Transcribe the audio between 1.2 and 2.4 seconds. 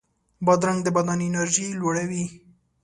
انرژي لوړوي.